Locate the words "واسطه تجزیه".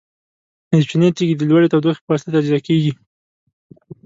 2.11-2.59